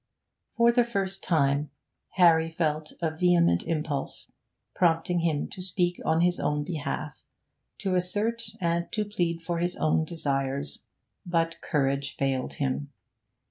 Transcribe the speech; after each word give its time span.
For 0.57 0.71
the 0.71 0.83
first 0.83 1.23
time 1.23 1.69
Harry 2.13 2.49
felt 2.49 2.91
a 3.03 3.15
vehement 3.15 3.67
impulse, 3.67 4.31
prompting 4.73 5.19
him 5.19 5.47
to 5.49 5.61
speak 5.61 5.99
on 6.03 6.21
his 6.21 6.39
own 6.39 6.63
behalf, 6.63 7.21
to 7.81 7.93
assert 7.93 8.41
and 8.59 8.91
to 8.93 9.05
plead 9.05 9.43
for 9.43 9.59
his 9.59 9.75
own 9.75 10.03
desires. 10.03 10.81
But 11.23 11.61
courage 11.61 12.15
failed 12.15 12.53
him. 12.53 12.89